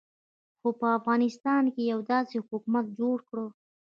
[0.59, 3.37] خو په افغانستان کې یې داسې حکومت جوړ کړ.